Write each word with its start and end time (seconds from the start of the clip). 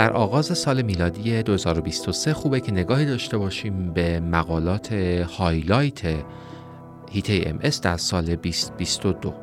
در 0.00 0.12
آغاز 0.12 0.58
سال 0.58 0.82
میلادی 0.82 1.42
2023 1.42 2.34
خوبه 2.34 2.60
که 2.60 2.72
نگاهی 2.72 3.06
داشته 3.06 3.38
باشیم 3.38 3.92
به 3.92 4.20
مقالات 4.20 4.92
highlight 5.38 6.00
حیطه 7.10 7.42
MS 7.46 7.58
در 7.82 7.96
سال 7.96 8.24
2022 8.24 9.34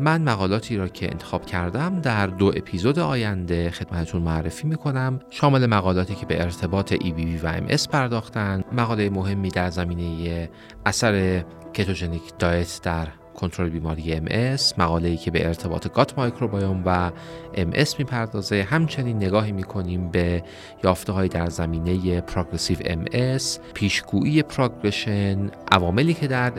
من 0.00 0.22
مقالاتی 0.22 0.76
را 0.76 0.88
که 0.88 1.10
انتخاب 1.10 1.46
کردم 1.46 2.00
در 2.00 2.26
دو 2.26 2.46
اپیزود 2.46 2.98
آینده 2.98 3.70
خدمتتون 3.70 4.22
معرفی 4.22 4.66
می‌کنم. 4.66 5.20
شامل 5.30 5.66
مقالاتی 5.66 6.14
که 6.14 6.26
به 6.26 6.42
ارتباط 6.42 6.94
EBV 6.94 7.44
و 7.44 7.60
MS 7.60 7.88
پرداختن 7.88 8.64
مقاله 8.72 9.10
مهمی 9.10 9.48
در 9.48 9.70
زمینه 9.70 10.50
اثر 10.86 11.44
ketogenic 11.74 12.22
diet 12.38 12.80
در 12.82 13.08
کنترل 13.34 13.68
بیماری 13.68 14.16
MS 14.16 14.78
مقاله 14.78 15.08
ای 15.08 15.16
که 15.16 15.30
به 15.30 15.46
ارتباط 15.46 15.88
gut 15.88 16.18
microbiome 16.18 16.82
و 16.86 17.10
MS 17.54 17.98
می‌پردازه. 17.98 18.62
همچنین 18.62 19.16
نگاهی 19.16 19.52
می‌کنیم 19.52 20.08
به 20.08 20.42
یافته 20.84 21.12
های 21.12 21.28
در 21.28 21.46
زمینه 21.46 22.20
progressive 22.20 22.78
MS 22.78 23.42
پیشگویی 23.74 24.42
progression 24.42 25.50
عواملی 25.72 26.14
که 26.14 26.26
در 26.26 26.52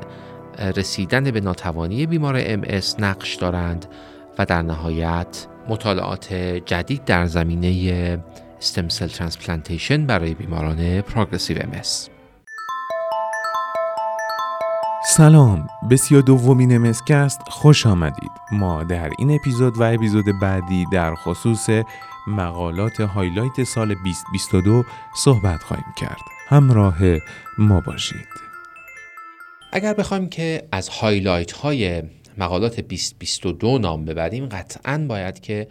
رسیدن 0.76 1.32
به 1.32 1.42
ناتوانی 1.42 2.06
بیمار 2.06 2.56
MS 2.56 3.00
نقش 3.00 3.36
دارند 3.36 3.86
و 4.40 4.46
در 4.46 4.62
نهایت 4.62 5.48
مطالعات 5.70 6.34
جدید 6.66 7.06
در 7.06 7.26
زمینه 7.26 8.20
stem 8.58 8.90
cell 8.90 9.08
transplantation 9.08 10.06
برای 10.06 10.34
بیماران 10.34 11.02
progressive 11.02 11.58
MS 11.58 12.21
سلام. 15.18 15.68
به 15.90 15.98
سی 15.98 16.22
دومین 16.22 16.78
MScast 16.78 17.42
خوش 17.50 17.86
آمدید. 17.86 18.32
ما 18.52 18.84
در 18.84 19.10
این 19.18 19.36
اپیزود 19.36 19.78
و 19.78 19.84
اپیزود 19.84 20.40
بعدی 20.40 20.86
در 20.92 21.16
خصوص 21.16 21.70
مقالات 22.28 23.02
highlight 23.02 23.64
سال 23.64 23.88
2022 23.94 24.84
صحبت 25.16 25.64
خواهیم 25.64 25.94
کرد. 25.98 26.22
همراه 26.48 26.98
ما 27.58 27.82
باشید. 27.82 28.28
اگر 29.72 29.94
بخوایم 29.94 30.30
که 30.30 30.68
از 30.72 30.90
highlight 30.90 31.52
های 31.52 32.04
مقالات 32.38 32.80
2022 32.80 33.78
نام 33.78 34.06
ببریم 34.06 34.46
قطعا 34.46 35.06
باید 35.10 35.40
که 35.40 35.68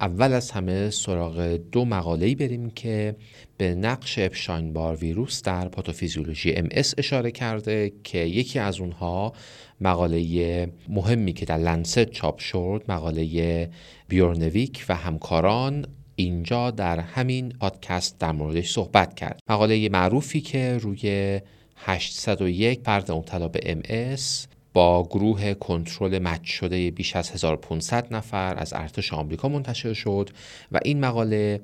اول 0.00 0.32
از 0.32 0.50
همه 0.50 0.90
سراغ 0.90 1.40
دو 1.72 1.84
مقاله‌ای 1.84 2.34
بریم 2.34 2.70
که 2.70 3.16
به 3.56 3.74
نقش 3.74 4.18
Epstein-Barr 4.18 4.96
virus 4.96 5.42
در 5.42 5.68
پاتوفیزیولوژی 5.68 6.52
MS 6.52 6.68
اشاره 6.72 7.30
کرده 7.30 7.92
که 8.04 8.18
یکی 8.18 8.58
از 8.58 8.80
اونها 8.80 9.32
مقاله 9.80 10.72
مهمی 10.88 11.32
که 11.32 11.46
در 11.46 11.58
Lancet 11.58 12.04
چاپ 12.04 12.38
شد 12.38 12.84
مقاله 12.88 13.70
بیورنویک 14.08 14.84
و 14.88 14.94
همکاران 14.94 15.86
اینجا 16.16 16.70
در 16.70 17.00
همین 17.00 17.48
پادکست 17.48 18.18
در 18.18 18.32
موردش 18.32 18.72
صحبت 18.72 19.14
کرد. 19.14 19.40
مقاله 19.48 19.88
معروفی 19.88 20.40
که 20.40 20.78
روی 20.78 21.40
801 21.76 22.80
فرد 22.84 23.12
مبتلا 23.12 23.48
به 23.48 23.58
MS 23.58 24.57
با 24.72 25.02
گروه 25.02 25.54
کنترل 25.54 26.18
مچ 26.18 26.44
شده 26.44 26.90
بیش 26.90 27.16
از 27.16 27.30
1500 27.30 28.14
نفر 28.14 28.54
از 28.56 28.72
ارتش 28.72 29.12
آمریکا 29.12 29.48
منتشر 29.48 29.92
شد 29.92 30.30
و 30.72 30.80
این 30.84 31.00
مقاله 31.00 31.60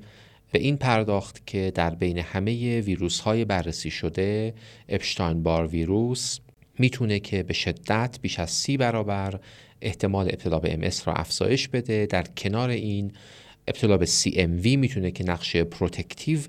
به 0.51 0.59
این 0.59 0.77
پرداخت 0.77 1.47
که 1.47 1.71
در 1.75 1.89
بین 1.89 2.17
همه 2.17 2.81
ویروس 2.81 3.19
های 3.19 3.45
بررسی 3.45 3.91
شده 3.91 4.53
اپشتاین 4.89 5.43
بار 5.43 5.67
ویروس 5.67 6.39
می‌تونه 6.79 7.19
که 7.19 7.43
به 7.43 7.53
شدت 7.53 8.17
بیش 8.21 8.39
از 8.39 8.51
سی 8.51 8.77
برابر 8.77 9.39
احتمال 9.81 10.25
ابتلا 10.25 10.59
به 10.59 10.91
MS 10.91 11.03
را 11.05 11.13
افزایش 11.13 11.67
بده. 11.67 12.05
در 12.05 12.23
کنار 12.23 12.69
این 12.69 13.11
ابتلا 13.67 13.97
به 13.97 14.05
CMV 14.05 14.65
می‌تونه 14.65 15.11
که 15.11 15.23
نقش 15.23 15.55
protective 15.55 16.39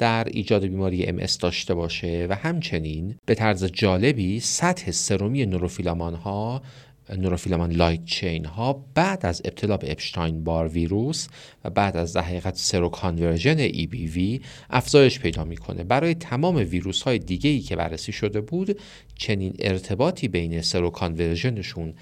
در 0.00 0.24
ایجاد 0.24 0.64
بیماری 0.64 1.06
MS 1.06 1.26
داشته 1.40 1.74
باشه 1.74 2.26
و 2.30 2.34
همچنین 2.34 3.16
به 3.26 3.34
طرز 3.34 3.64
جالبی 3.64 4.40
سطح 4.40 4.90
سرومی 4.90 5.46
نوروفیلامان 5.46 6.14
ها 6.14 6.62
neurofilament 7.16 7.72
light 7.72 8.04
chain 8.04 8.44
ها 8.44 8.84
بعد 8.94 9.26
از 9.26 9.42
ابتلا 9.44 9.76
به 9.76 9.92
Epstein-Barr 9.92 10.68
virus 10.68 11.28
و 11.64 11.70
بعد 11.70 11.96
از 11.96 12.12
در 12.12 12.20
حقیقت 12.20 12.56
seroconversion 12.56 13.58
EBV 13.58 14.40
افزایش 14.70 15.20
پیدا 15.20 15.44
می‌کنه. 15.44 15.84
برای 15.84 16.14
تمام 16.14 16.56
ویروس 16.56 17.02
های 17.02 17.18
دیگه 17.18 17.50
ای 17.50 17.60
که 17.60 17.76
بررسی 17.76 18.12
شده 18.12 18.40
بود 18.40 18.80
چنین 19.14 19.54
ارتباطی 19.58 20.28
بین 20.28 20.60
seroconversion 20.62 20.90
شون 20.90 21.94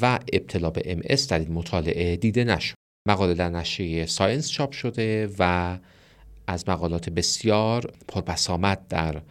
و 0.00 0.18
ابتلا 0.32 0.70
به 0.70 0.82
MS 0.92 1.00
در 1.28 1.38
این 1.38 1.52
مطالعه 1.52 2.16
دیده 2.16 2.44
نشد. 2.44 2.74
مقاله 3.08 3.34
در 3.34 3.48
نشریه 3.48 4.06
Science 4.06 4.50
چاپ 4.50 4.72
شده 4.72 5.28
و 5.38 5.78
از 6.48 6.68
مقالات 6.68 7.10
بسیار 7.10 7.92
پربسامت 8.08 8.88
در 8.88 9.22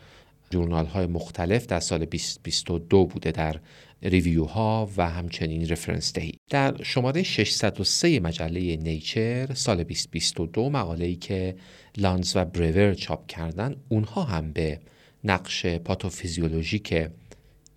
journal 0.50 0.86
های 0.86 1.06
مختلف 1.06 1.66
در 1.66 1.80
سال 1.80 2.06
2022 2.06 3.06
بوده 3.06 3.32
در 3.32 3.60
review 4.02 4.46
ها 4.46 4.90
و 4.98 5.10
همچنین 5.10 5.70
رفرنس 5.70 6.14
دهی 6.14 6.34
در 6.50 6.84
شماره 6.84 7.24
603 7.24 8.20
مجله 8.20 8.76
Nature 8.76 9.54
سال 9.54 9.84
2022 9.84 10.70
مقاله 10.70 11.06
ای 11.06 11.16
که 11.16 11.56
لانز 11.98 12.36
و 12.36 12.46
برور 12.46 12.94
چاپ 12.94 13.28
کردن 13.28 13.76
اونها 13.90 14.24
هم 14.24 14.52
به 14.52 14.80
نقش 15.24 15.66
پاتوفیزیولوژیک 15.66 17.08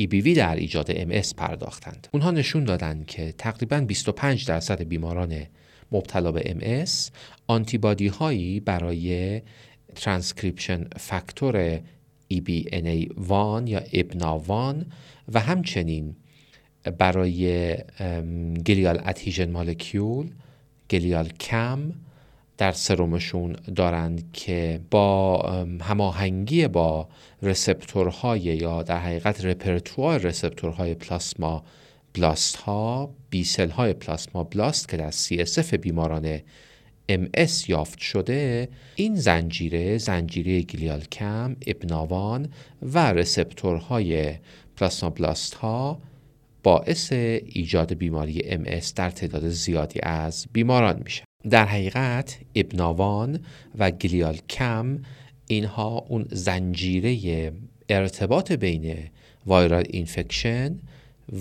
EBV 0.02 0.28
در 0.36 0.56
ایجاد 0.56 0.92
MS 0.92 1.34
پرداختند. 1.34 2.08
اونها 2.12 2.30
نشون 2.30 2.64
دادند 2.64 3.06
که 3.06 3.32
تقریبا 3.38 3.80
25 3.80 4.46
درصد 4.46 4.82
بیماران 4.82 5.46
مبتلا 5.92 6.32
به 6.32 6.40
MS 6.40 7.10
آنتیبادی 7.50 8.08
هایی 8.08 8.60
برای 8.60 9.40
ترانسکریپشن 9.94 10.88
فاکتور 10.96 11.80
EBNA1 12.34 13.62
یا 13.66 13.82
EBNA1 13.92 14.86
و 15.32 15.40
همچنین 15.40 16.16
برای 16.98 17.74
glial 18.66 19.02
adhesion 19.06 19.50
molecule 19.50 20.30
GlialCAM 20.90 21.92
در 22.58 22.72
سرومشون 22.72 23.52
دارند 23.76 24.32
که 24.32 24.80
با 24.90 25.42
هماهنگی 25.80 26.68
با 26.68 27.08
رسپتورهای 27.42 28.40
یا 28.40 28.82
در 28.82 28.98
حقیقت 28.98 29.44
رپرتوار 29.44 30.18
رسپتورهای 30.18 30.94
پلاسما 30.94 31.64
بلاست 32.14 32.56
ها 32.56 33.10
بی 33.30 33.44
سل 33.44 33.70
های 33.70 33.92
پلاسما 33.92 34.44
بلاست 34.44 34.88
که 34.88 34.96
در 34.96 35.10
CSF 35.10 35.74
بیماران 35.74 36.40
MS 37.16 37.68
یافت 37.68 37.98
شده 37.98 38.68
این 38.94 39.16
زنجیره 39.16 39.98
زنجیره 39.98 40.62
گلیال 40.62 41.00
کم 41.00 41.56
ابناوان 41.66 42.48
و 42.82 43.12
رسپتورهای 43.12 44.34
پلاسما 44.76 45.10
بلاست 45.10 45.54
ها 45.54 46.00
باعث 46.62 47.12
ایجاد 47.12 47.94
بیماری 47.94 48.40
MS 48.40 48.92
در 48.96 49.10
تعداد 49.10 49.48
زیادی 49.48 50.00
از 50.02 50.46
بیماران 50.52 51.00
میشه. 51.04 51.24
در 51.50 51.64
حقیقت 51.64 52.38
EBNA1 52.54 53.40
و 53.78 53.90
GlialCAM 53.90 55.02
اینها 55.46 56.06
اون 56.08 56.26
زنجیره 56.30 57.52
ارتباط 57.88 58.52
بین 58.52 58.96
viral 59.46 59.84
infection 59.90 60.78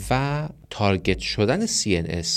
و 0.10 0.50
target 0.70 1.20
شدن 1.20 1.68
CNS 1.68 2.28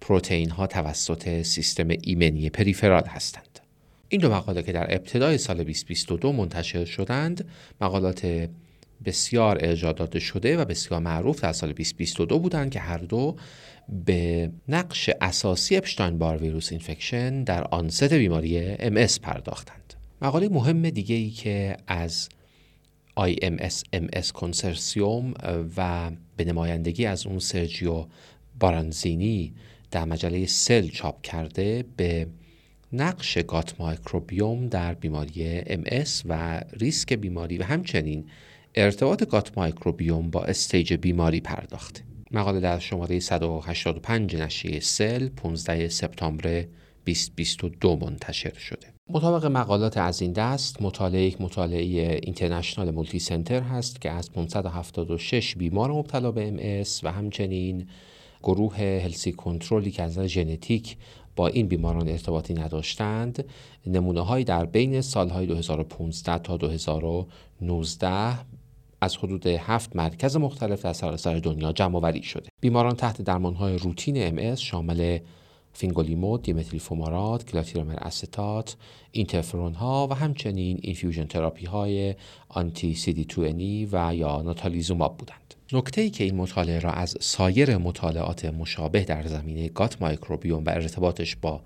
پروتئین 0.00 0.50
ها 0.50 0.66
توسط 0.66 1.42
سیستم 1.42 1.88
ایمنی 1.88 2.50
peripheral 2.50 3.04
هستند. 3.06 3.60
این 4.08 4.20
دو 4.20 4.30
مقاله 4.30 4.62
که 4.62 4.72
در 4.72 4.94
ابتدای 4.94 5.38
سال 5.38 5.56
2022 5.56 6.32
منتشر 6.32 6.84
شدند 6.84 7.48
مقالات 7.80 8.48
بسیار 9.04 9.58
ارجاع 9.60 10.18
شده 10.18 10.56
و 10.56 10.64
بسیار 10.64 11.00
معروف 11.00 11.40
در 11.40 11.52
سال 11.52 11.72
2022 11.72 12.38
بودند 12.38 12.70
که 12.70 12.80
هر 12.80 12.98
دو 12.98 13.36
به 14.04 14.50
نقش 14.68 15.10
اساسی 15.20 15.76
Epstein-Barr 15.76 16.36
virus 16.36 16.72
infection 16.72 17.44
در 17.44 17.64
onset 17.64 18.12
بیماری 18.12 18.76
MS 18.76 19.20
پرداختند. 19.20 19.94
مقاله 20.22 20.48
مهم 20.48 20.90
دیگه 20.90 21.14
ای 21.14 21.30
که 21.30 21.76
از 21.86 22.28
iMSMS 23.20 24.32
consortium 24.32 25.34
و 25.76 26.10
به 26.36 26.44
نمایندگی 26.44 27.06
از 27.06 27.26
اون 27.26 27.38
سرجیو 27.38 28.06
بارانزینی 28.60 29.54
در 29.90 30.04
مجله 30.04 30.46
Cell 30.46 30.88
چاپ 30.88 31.22
کرده 31.22 31.84
به 31.96 32.26
نقش 32.92 33.38
gut 33.38 33.80
microbiome 33.80 34.66
در 34.66 34.94
بیماری 34.94 35.60
MS 35.62 36.10
و 36.24 36.60
ریسک 36.72 37.12
بیماری 37.12 37.58
و 37.58 37.64
همچنین 37.64 38.24
ارتباط 38.74 39.24
gut 39.24 39.58
microbiome 39.58 40.30
با 40.30 40.44
stage 40.44 40.94
بیماری 40.94 41.40
پرداخته 41.40 42.02
مقاله 42.30 42.60
در 42.60 42.78
شماره 42.78 43.20
185 43.20 44.36
نشریه 44.36 44.80
سل 44.80 45.28
15 45.28 45.88
سپتامبر 45.88 46.64
2022 47.08 47.96
منتشر 47.96 48.54
شده. 48.54 48.86
مطابق 49.10 49.46
مقالات 49.46 49.96
از 49.96 50.22
این 50.22 50.32
دست 50.32 50.82
مطالعه 50.82 51.22
یک 51.22 51.40
مطالعه 51.40 52.20
اینترنشنال 52.22 52.90
مولتی 52.90 53.18
سنتر 53.18 53.60
هست 53.60 54.00
که 54.00 54.10
از 54.10 54.32
576 54.32 55.56
بیمار 55.56 55.92
مبتلا 55.92 56.32
به 56.32 56.50
MS 56.82 56.88
و 57.02 57.12
همچنین 57.12 57.88
گروه 58.42 58.76
هلسی 58.76 59.32
کنترلی 59.32 59.90
که 59.90 60.02
از 60.02 60.12
نظر 60.12 60.26
ژنتیک 60.26 60.96
با 61.36 61.48
این 61.48 61.68
بیماران 61.68 62.08
ارتباطی 62.08 62.54
نداشتند 62.54 63.44
نمونه 63.86 64.20
هایی 64.20 64.44
در 64.44 64.64
بین 64.64 65.00
سالهای 65.00 65.46
2015 65.46 66.38
تا 66.38 66.56
2019 66.56 68.38
از 69.00 69.16
حدود 69.16 69.46
هفت 69.46 69.96
مرکز 69.96 70.36
مختلف 70.36 70.82
در 70.82 70.92
سراسر 70.92 71.38
دنیا 71.38 71.72
جمع 71.72 71.96
آوری 71.96 72.22
شده. 72.22 72.48
بیماران 72.60 72.94
تحت 72.96 73.22
درمانهای 73.22 73.78
روتین 73.78 74.16
MS 74.18 74.54
شامل 74.54 75.18
فینگولیمود، 75.72 76.42
دیمتیل 76.42 76.80
فومارات، 76.80 77.50
گلاتیرامر 77.50 77.94
استات، 77.98 78.76
اینترفرون 79.12 79.74
ها 79.74 80.08
و 80.10 80.14
همچنین 80.14 80.78
infusion 80.82 81.24
therapy 81.24 81.66
های 81.66 82.14
anti-CD 82.48 83.88
و 83.92 84.14
یا 84.14 84.42
ناتالیزوماب 84.42 85.16
بودند. 85.16 85.54
نکته 85.72 86.00
ای 86.00 86.10
که 86.10 86.24
این 86.24 86.34
مطالعه 86.34 86.78
را 86.78 86.90
از 86.90 87.16
سایر 87.20 87.76
مطالعات 87.76 88.44
مشابه 88.44 89.04
در 89.04 89.26
زمینه 89.26 89.68
gut 89.68 90.02
microbiome 90.02 90.64
و 90.64 90.70
ارتباطش 90.70 91.36
با 91.36 91.60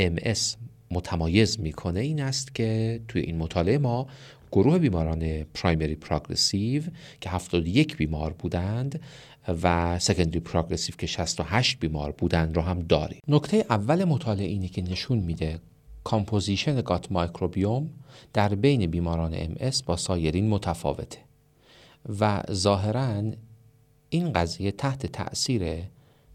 MS 0.00 0.56
متمایز 0.90 1.60
می‌کنه 1.60 2.00
این 2.00 2.20
است 2.20 2.54
که 2.54 3.00
توی 3.08 3.22
این 3.22 3.38
مطالعه 3.38 3.78
ما 3.78 4.06
گروه 4.52 4.78
بیماران 4.78 5.44
primary 5.44 5.94
progressive 5.94 6.82
که 7.20 7.30
71 7.30 7.96
بیمار 7.96 8.32
بودند 8.32 9.00
و 9.48 9.98
secondary 9.98 10.40
progressive 10.40 10.94
که 10.98 11.06
68 11.06 11.78
بیمار 11.78 12.12
بودند 12.12 12.56
را 12.56 12.62
هم 12.62 12.80
داریم. 12.80 13.20
نکته 13.28 13.66
اول 13.70 14.04
مطالعه 14.04 14.46
اینه 14.46 14.68
که 14.68 14.82
نشون 14.82 15.18
میده 15.18 15.60
composition 16.04 16.80
gut 16.80 17.12
microbiome 17.12 17.90
در 18.32 18.54
بین 18.54 18.86
بیماران 18.86 19.34
MS 19.34 19.54
با 19.86 19.96
سایرین 19.96 20.48
متفاوته 20.48 21.18
و 22.20 22.42
ظاهرا 22.52 23.22
این 24.08 24.32
قضیه 24.32 24.72
تحت 24.72 25.06
تاثیر 25.06 25.82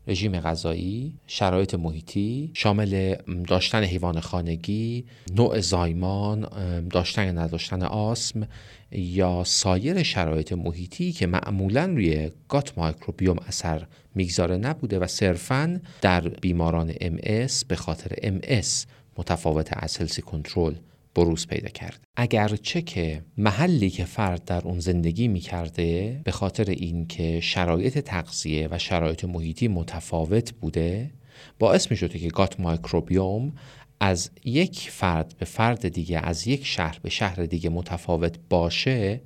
رژیم 0.10 0.40
غذایی، 0.40 1.14
شرایط 1.28 1.76
محیطی 1.76 2.52
شامل 2.54 3.16
داشتن 3.48 3.84
حیوان 3.84 4.20
خانگی، 4.20 5.06
نوع 5.36 5.60
زایمان، 5.60 6.42
داشتن 6.90 7.26
یا 7.26 7.32
نداشتن 7.32 7.84
آسم 7.84 8.48
یا 8.92 9.44
سایر 9.44 10.04
شرایط 10.04 10.54
محیطی 10.54 11.12
که 11.12 11.28
معمولا 11.28 11.86
روی 11.86 12.32
گات 12.48 12.78
مایکروبیوم 12.78 13.38
اثر 13.48 13.88
می‌گذاره 14.16 14.58
نبوده 14.58 15.00
و 15.00 15.08
صرفا 15.08 15.82
در 16.02 16.30
بیماران 16.30 16.92
MS 16.92 17.66
به 17.68 17.76
خاطر 17.76 18.40
MS 18.40 18.88
متفاوت 19.18 19.70
از 19.74 19.98
هلسی 19.98 20.22
کنترل 20.22 20.74
بروز 21.16 21.48
پیدا 21.48 21.70
کرد 21.70 22.00
اگرچه 22.16 22.82
که 22.82 23.22
محلی 23.38 23.90
که 23.90 24.06
فرد 24.06 24.46
در 24.46 24.62
اون 24.62 24.80
زندگی 24.80 25.28
می 25.28 25.40
کرده 25.40 26.22
به 26.24 26.32
خاطر 26.32 26.70
اینکه 26.70 27.40
شرایط 27.40 28.00
تغذیه 28.00 28.68
و 28.72 28.78
شرایط 28.78 29.26
محیطی 29.26 29.68
متفاوت 29.68 30.52
بوده 30.52 31.12
باعث 31.60 31.92
می 31.92 31.98
شده 31.98 32.20
که 32.20 32.28
gut 32.28 32.60
microbiome 32.60 33.54
از 34.00 34.32
یک 34.44 34.80
فرد 34.80 35.36
به 35.38 35.46
فرد 35.46 35.88
دیگه 35.88 36.20
از 36.20 36.48
یک 36.48 36.66
شهر 36.66 37.00
به 37.04 37.10
شهر 37.10 37.46
دیگه 37.46 37.70
متفاوت 37.70 38.36
باشه 38.50 39.22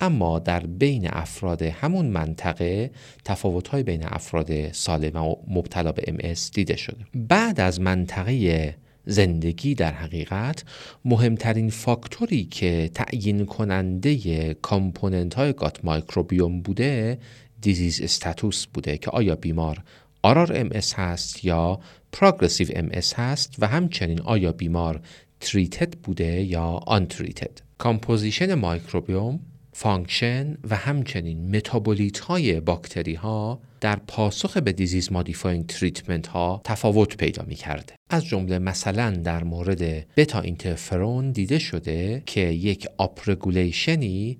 اما 0.00 0.38
در 0.38 0.60
بین 0.60 1.08
افراد 1.10 1.62
همون 1.62 2.06
منطقه 2.06 2.90
تفاوت‌های 3.24 3.82
بین 3.82 4.04
افراد 4.04 4.72
سالم 4.72 5.16
و 5.16 5.34
مبتلا 5.48 5.92
به 5.92 6.02
MS 6.06 6.34
دیده 6.54 6.76
شده. 6.76 7.04
بعد 7.14 7.60
از 7.60 7.80
منطقه 7.80 8.74
زندگی 9.08 9.74
در 9.74 9.92
حقیقت 9.92 10.64
مهمترین 11.04 11.70
فاکتوری 11.70 12.44
که 12.44 12.90
تعیین 12.94 13.46
کننده 13.46 14.54
component 14.54 15.34
های 15.34 15.52
gut 15.52 15.84
microbiome 15.84 16.60
بوده 16.60 17.18
disease 17.60 18.00
status 18.00 18.66
بوده 18.66 18.98
که 18.98 19.10
آیا 19.10 19.36
بیمار 19.36 19.82
RRMS 20.22 20.68
هست 20.96 21.44
یا 21.44 21.80
progressive 22.12 22.68
MS 22.76 22.88
هست 23.16 23.54
و 23.58 23.66
همچنین 23.66 24.20
آیا 24.20 24.52
بیمار 24.52 25.00
treated 25.40 25.94
بوده 25.94 26.42
یا 26.42 26.64
untreated 26.66 27.60
composition 27.78 28.54
microbiome 28.54 29.40
function 29.72 30.58
و 30.70 30.76
همچنین 30.76 31.56
متابولیت 31.56 32.18
های 32.18 32.60
باکتری 32.60 33.14
ها 33.14 33.60
در 33.80 33.96
پاسخ 33.96 34.56
به 34.56 34.72
disease 34.72 35.12
modifying 35.12 35.66
treatment 35.66 36.26
ها 36.26 36.60
تفاوت 36.64 37.16
پیدا 37.16 37.44
می 37.46 37.54
کرده. 37.54 37.94
از 38.10 38.24
جمله 38.24 38.58
مثلا 38.58 39.10
در 39.10 39.44
مورد 39.44 40.14
بتا 40.14 40.40
اینترفرون 40.40 41.30
دیده 41.30 41.58
شده 41.58 42.22
که 42.26 42.40
یک 42.40 42.86
upregulation 42.98 44.27
ی 44.27 44.38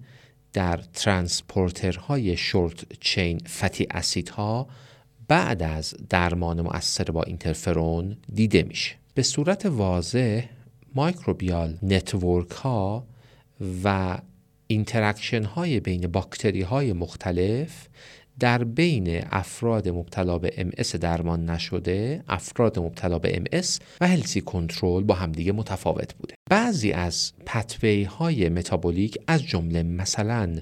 در 0.52 0.76
transporter 0.76 2.36
های 2.36 2.50
short 2.50 2.84
chain 3.00 3.38
fatty 3.38 3.86
acid 3.90 4.28
ها 4.28 4.68
بعد 5.28 5.62
از 5.62 5.94
درمان 6.10 6.60
مؤثر 6.60 7.04
با 7.04 7.22
اینترفرون 7.22 8.16
دیده 8.34 8.62
میشه. 8.62 8.94
به 9.14 9.22
صورت 9.22 9.66
واضح 9.66 10.44
microbial 10.94 11.78
network 11.82 12.50
ها 12.50 13.06
و 13.84 14.18
interaction 14.66 15.44
های 15.44 15.80
بین 15.80 16.06
باکتری 16.06 16.62
های 16.62 16.92
مختلف 16.92 17.88
در 18.40 18.64
بین 18.64 19.24
افراد 19.30 19.88
مبتلا 19.88 20.38
به 20.38 20.52
MS 20.56 20.70
درمان 21.00 21.50
نشده، 21.50 22.24
افراد 22.28 22.78
مبتلا 22.78 23.18
به 23.18 23.36
MS 23.36 23.44
و 24.00 24.08
healthy 24.08 24.40
control 24.40 25.02
با 25.02 25.14
همدیگه 25.14 25.52
متفاوت 25.52 26.14
بوده. 26.14 26.34
بعضی 26.50 26.92
از 26.92 27.32
pathway 27.46 28.02
های 28.02 28.48
متابولیک 28.48 29.18
از 29.26 29.42
جمله 29.42 29.82
مثلا 29.82 30.58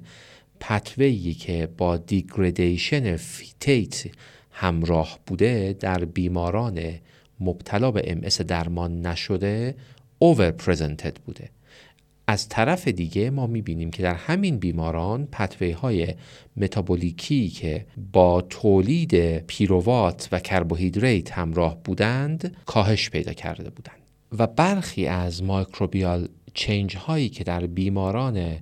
pathway 0.60 1.25
ی 1.25 1.34
که 1.34 1.68
با 1.78 1.96
degradation 1.96 3.16
phytate 3.16 4.04
همراه 4.50 5.18
بوده 5.26 5.76
در 5.80 6.04
بیماران 6.04 6.80
مبتلا 7.40 7.90
به 7.90 8.12
MS 8.12 8.20
درمان 8.20 9.06
نشده 9.06 9.74
overpresented 10.18 11.16
بوده 11.16 11.50
از 12.26 12.48
طرف 12.48 12.88
دیگه 12.88 13.30
ما 13.30 13.46
می‌بینیم 13.46 13.90
که 13.90 14.02
در 14.02 14.14
همین 14.14 14.58
بیماران 14.58 15.28
pathway 15.32 15.74
های 15.74 16.14
متابولیکی 16.56 17.48
که 17.48 17.86
با 18.12 18.40
تولید 18.40 19.38
پیروات 19.38 20.28
و 20.32 20.38
carbohydrate 20.38 21.32
همراه 21.32 21.82
بودند 21.84 22.56
کاهش 22.66 23.10
پیدا 23.10 23.32
کرده 23.32 23.70
بودند. 23.70 23.96
و 24.38 24.46
برخی 24.46 25.06
از 25.06 25.42
microbial 25.42 26.28
change 26.54 26.96
هایی 26.96 27.28
که 27.28 27.44
در 27.44 27.66
بیماران 27.66 28.56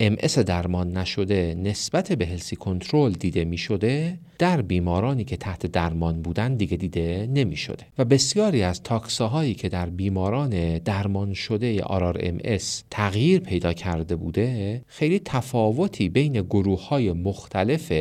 MS 0.00 0.38
درمان 0.38 0.96
نشده 0.96 1.54
نسبت 1.58 2.12
به 2.12 2.26
healthy 2.26 2.56
control 2.56 3.12
دیده 3.12 3.44
می 3.44 3.58
شده 3.58 4.18
در 4.38 4.62
بیمارانی 4.62 5.24
که 5.24 5.36
تحت 5.36 5.66
درمان 5.66 6.22
بودن 6.22 6.54
دیگه 6.54 6.76
دیده 6.76 7.28
نمی 7.32 7.56
شده 7.56 7.86
و 7.98 8.04
بسیاری 8.04 8.62
از 8.62 8.82
taxa 8.82 9.23
هایی 9.23 9.54
که 9.54 9.68
در 9.68 9.90
بیماران 9.90 10.78
درمان 10.78 11.34
شده 11.34 11.82
RRMS 11.82 12.62
تغییر 12.90 13.40
پیدا 13.40 13.72
کرده 13.72 14.16
بوده 14.16 14.82
خیلی 14.86 15.18
تفاوتی 15.24 16.08
بین 16.08 16.32
گروه 16.32 16.88
های 16.88 17.12
مختلف 17.12 17.92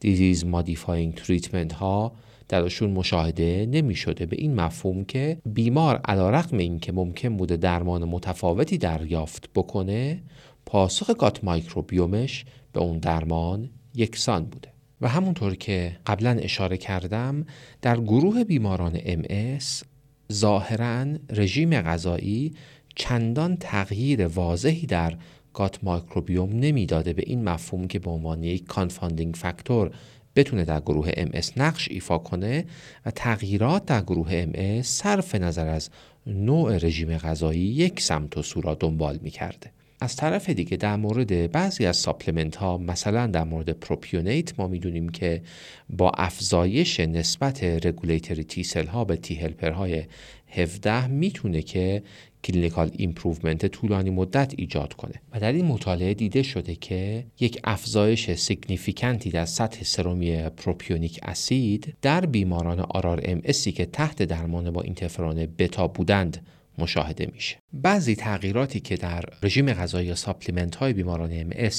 disease 0.00 0.44
modifying 0.44 1.14
treatment 1.14 1.72
ها 1.72 2.12
درشون 2.48 2.90
مشاهده 2.90 3.66
نمی 3.70 3.94
شده 3.94 4.26
به 4.26 4.36
این 4.38 4.54
مفهوم 4.54 5.04
که 5.04 5.38
بیمار 5.46 6.00
علی 6.04 6.30
رغم 6.30 6.58
این 6.58 6.78
که 6.78 6.92
ممکن 6.92 7.36
بوده 7.36 7.56
درمان 7.56 8.04
متفاوتی 8.04 8.78
دریافت 8.78 9.50
بکنه 9.54 10.22
پاسخ 10.66 11.10
gut 11.18 11.44
microbiome 11.44 12.27
ش 12.27 12.44
به 12.72 12.80
اون 12.80 12.98
درمان 12.98 13.70
یکسان 13.94 14.44
بوده 14.44 14.68
و 15.00 15.08
همونطور 15.08 15.54
که 15.54 15.96
قبلا 16.06 16.30
اشاره 16.30 16.76
کردم 16.76 17.46
در 17.82 18.00
گروه 18.00 18.44
بیماران 18.44 18.98
MS 18.98 19.84
ظاهرا 20.32 21.06
رژیم 21.30 21.82
غذایی 21.82 22.54
چندان 22.94 23.56
تغییر 23.56 24.26
واضحی 24.26 24.86
در 24.86 25.16
gut 25.54 25.84
microbiome 25.84 26.52
نمی‌داده 26.52 27.12
به 27.12 27.22
این 27.26 27.44
مفهوم 27.44 27.86
که 27.86 27.98
به 27.98 28.10
عنوان 28.10 28.42
یک 28.42 28.64
confounding 28.66 29.34
factor 29.34 29.90
بتونه 30.36 30.64
در 30.64 30.80
گروه 30.80 31.10
MS 31.10 31.52
نقش 31.56 31.88
ایفا 31.90 32.18
کنه 32.18 32.64
و 33.06 33.10
تغییرات 33.10 33.86
در 33.86 34.02
گروه 34.02 34.46
MS 34.46 34.82
صرف 34.82 35.34
نظر 35.34 35.68
از 35.68 35.90
نوع 36.26 36.76
رژیم 36.76 37.18
غذایی 37.18 37.60
یک 37.60 38.00
سمت 38.00 38.36
و 38.36 38.42
سو 38.42 38.60
را 38.60 38.74
دنبال 38.74 39.18
می 39.22 39.30
کرده. 39.30 39.72
از 40.00 40.16
طرف 40.16 40.50
دیگه 40.50 40.76
در 40.76 40.96
مورد 40.96 41.52
بعضی 41.52 41.86
از 41.86 41.96
supplement 41.96 42.56
ها 42.56 42.78
مثلا 42.78 43.26
در 43.26 43.44
مورد 43.44 43.70
propionate 43.70 44.60
ما 44.60 44.68
می‌دونیم 44.68 45.08
که 45.08 45.42
با 45.90 46.10
افزایش 46.10 47.00
نسبت 47.00 47.64
regulatory 47.64 48.44
T 48.44 48.62
cell 48.62 48.86
ها 48.86 49.04
به 49.04 49.16
T 49.16 49.34
helper 49.34 49.70
های 49.70 50.04
17 50.48 51.06
می‌تونه 51.06 51.62
که 51.62 52.02
clinical 52.44 52.90
improvement 52.96 53.66
طولانی 53.66 54.10
مدت 54.10 54.54
ایجاد 54.56 54.94
کنه. 54.94 55.14
و 55.32 55.40
در 55.40 55.52
این 55.52 55.64
مطالعه 55.64 56.14
دیده 56.14 56.42
شده 56.42 56.74
که 56.74 57.24
یک 57.40 57.60
افزایش 57.64 58.30
significant 58.30 59.22
ی 59.22 59.30
در 59.30 59.44
سطح 59.44 59.84
سرومی 59.84 60.48
propionic 60.48 61.20
acid 61.22 61.94
در 62.02 62.26
بیماران 62.26 62.80
RRMS 62.80 63.40
که 63.40 63.86
تحت 63.86 64.22
درمان 64.22 64.70
با 64.70 64.82
اینترفرون 64.82 65.46
بتا 65.58 65.88
بودند 65.88 66.46
مشاهده 66.78 67.30
میشه. 67.32 67.56
بعضی 67.72 68.14
تغییراتی 68.14 68.80
که 68.80 68.96
در 68.96 69.24
رژیم 69.42 69.72
غذایی 69.72 70.06
یا 70.06 70.14
supplement 70.14 70.76
های 70.76 70.92
بیماران 70.92 71.30
MS 71.32 71.70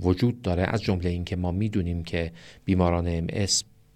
وجود 0.00 0.42
داره 0.42 0.62
از 0.62 0.82
جمله 0.82 1.10
اینکه 1.10 1.36
ما 1.36 1.52
می‌دونیم 1.52 2.02
که 2.02 2.32
بیماران 2.64 3.08
MS 3.08 3.26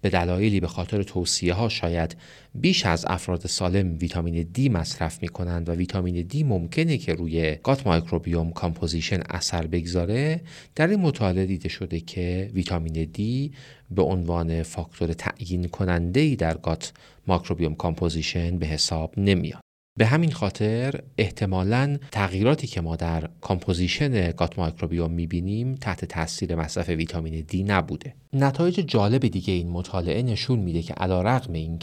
به 0.05 0.09
دلایلی 0.09 0.59
به 0.59 0.67
خاطر 0.67 1.03
توصیه 1.03 1.53
ها 1.53 1.69
شاید 1.69 2.15
بیش 2.55 2.85
از 2.85 3.05
افراد 3.07 3.47
سالم 3.47 3.97
ویتامین 4.01 4.47
دی 4.53 4.69
مصرف 4.69 5.21
می 5.21 5.27
کنند 5.27 5.69
و 5.69 5.71
ویتامین 5.71 6.21
دی 6.21 6.43
ممکنه 6.43 6.97
که 6.97 7.13
روی 7.13 7.55
gut 7.63 7.87
microbiome 7.87 8.51
composition 8.51 9.19
اثر 9.29 9.67
بگذاره. 9.67 10.41
در 10.75 10.87
این 10.87 10.99
مطالعه 10.99 11.45
دیده 11.45 11.69
شده 11.69 11.99
که 11.99 12.51
ویتامین 12.53 13.09
دی 13.13 13.51
به 13.91 14.01
عنوان 14.01 14.63
فاکتور 14.63 15.13
تعیین 15.13 15.67
کننده 15.67 16.19
ای 16.19 16.35
در 16.35 16.57
gut 16.57 16.93
microbiome 17.27 17.75
composition 17.75 18.57
به 18.57 18.65
حساب 18.65 19.13
نمیاد. 19.19 19.64
به 19.97 20.05
همین 20.05 20.31
خاطر 20.31 20.99
احتمالا 21.17 21.97
تغییراتی 22.11 22.67
که 22.67 22.81
ما 22.81 22.95
در 22.95 23.29
composition 23.41 24.31
gut 24.31 24.59
microbiome 24.59 25.11
می‌بینیم 25.11 25.75
تحت 25.75 26.05
تاثیر 26.05 26.55
مصرف 26.55 26.89
ویتامین 26.89 27.45
دی 27.47 27.63
نبوده. 27.63 28.13
نتایج 28.33 28.75
جالب 28.79 29.27
دیگه 29.27 29.53
این 29.53 29.69
مطالعه 29.69 30.23
نشون 30.23 30.59
میده 30.59 30.81
که 30.81 30.93
علی‌رغم 30.93 31.53
این 31.53 31.77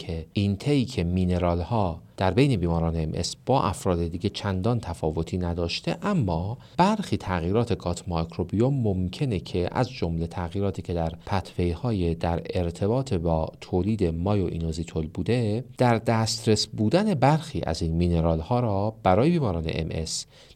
که 0.85 1.03
mineral 1.03 1.61
ها 1.61 2.01
در 2.17 2.31
بین 2.31 2.59
بیماران 2.59 2.95
MS 2.95 3.11
با 3.45 3.63
افراد 3.63 4.07
دیگه 4.07 4.29
چندان 4.29 4.79
تفاوتی 4.79 5.37
نداشته 5.37 5.97
اما 6.01 6.57
برخی 6.77 7.17
تغییرات 7.17 7.77
gut 7.77 8.03
microbiome 8.07 8.73
ممکنه 8.73 9.39
که 9.39 9.69
از 9.71 9.89
جمله 9.89 10.27
تغییراتی 10.27 10.81
که 10.81 10.93
در 10.93 11.13
pathway 11.25 11.71
های 11.71 12.15
در 12.15 12.41
ارتباط 12.53 13.13
با 13.13 13.51
تولید 13.61 14.03
myo-inositol 14.03 15.07
بوده 15.07 15.63
در 15.77 15.97
دسترس 15.97 16.67
بودن 16.67 17.13
برخی 17.13 17.61
از 17.65 17.81
این 17.81 17.91
mineral 17.93 18.39
ها 18.39 18.59
را 18.59 18.93
برای 19.03 19.29
بیماران 19.29 19.65
MS 19.67 19.87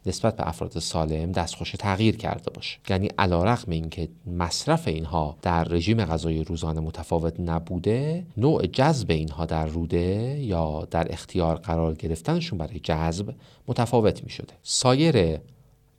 نسبت 0.08 0.36
به 0.36 0.48
افراد 0.48 0.80
سالم 0.80 1.32
دستخوش 1.32 1.72
تغییر 1.72 2.18
کرده 2.18 2.52
باشه. 2.52 2.80
یعنی 2.90 3.10
علیرغم 3.18 3.72
اینکه 3.72 4.10
مصرف 4.38 4.88
اینها 4.88 5.38
در 5.42 5.64
رژیم 5.64 6.06
غذایی 6.06 6.44
روزانه 6.44 6.80
متفاوت 6.80 7.40
نبوده 7.40 8.26
نوع 8.38 8.66
جذب 8.66 9.12
اینها 9.12 9.46
در 9.46 9.66
روده 9.66 10.40
یا 10.40 10.88
در 10.92 11.14
اختیار 11.14 11.56
قرار 11.56 11.94
گرفتنشون 11.94 12.60
برای 12.60 12.80
جذب 12.80 13.34
متفاوت 13.68 14.24
می 14.24 14.30
شده 14.30 14.54
سایر 14.64 15.40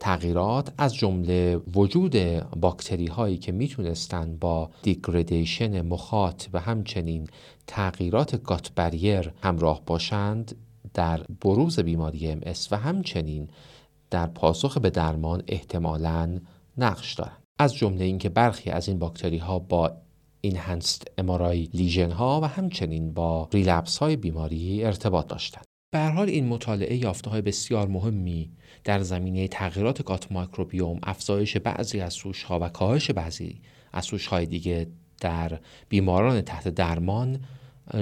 تغییرات 0.01 0.73
از 0.79 0.95
جمله 0.95 1.57
وجود 1.57 2.17
باکتری 2.61 3.07
هایی 3.07 3.39
که 3.39 3.53
می‌تونستند 3.53 4.39
با 4.39 4.71
دیگردیشن 4.83 5.81
مخاط 5.83 6.45
و 6.53 6.61
همچنین 6.61 7.29
تغییرات 7.67 8.43
گات 8.43 8.71
بریر 8.75 9.33
همراه 9.43 9.83
باشند 9.87 10.57
در 10.95 11.21
بروز 11.41 11.81
بیماری 11.81 12.29
ام 12.29 12.41
و 12.71 12.77
همچنین 12.77 13.49
در 14.11 14.27
پاسخ 14.27 14.79
به 14.79 14.91
درمان 14.91 15.43
احتمالاً 15.49 16.39
نقش 16.79 17.15
دارند. 17.15 17.43
از 17.59 17.75
جمله 17.75 18.05
اینکه 18.05 18.29
برخی 18.29 18.71
از 18.71 18.89
این 18.89 18.99
باکتری 18.99 19.39
ها 19.39 19.59
با 19.59 19.93
اینهنست 20.41 21.05
امارای 21.19 21.69
لیژن 21.75 22.11
ها 22.11 22.41
و 22.43 22.45
همچنین 22.45 23.15
با 23.15 23.49
ریلپس 23.53 23.99
های 23.99 24.17
بیماری 24.17 24.85
ارتباط 24.85 25.27
داشتند. 25.27 25.65
به 25.93 25.99
حال 26.01 26.29
این 26.29 26.49
مطالعه 26.49 26.97
یافته 26.97 27.31
های 27.31 27.43
بسیار 27.43 27.89
مهمی 27.89 28.51
در 28.85 29.01
زمینه 29.01 29.49
تغییرات 29.49 30.05
گات 30.05 30.33
مایکروبیوم 30.33 30.99
افزایش 31.03 31.57
بعضی 31.57 32.01
از 32.01 32.13
سوش 32.13 32.43
ها 32.43 32.59
و 32.59 32.69
کاهش 32.69 33.11
بعضی 33.11 33.61
از 33.93 34.05
سوش 34.05 34.27
های 34.27 34.47
دیگه 34.47 34.87
در 35.21 35.61
بیماران 35.89 36.41
تحت 36.41 36.69
درمان 36.69 37.41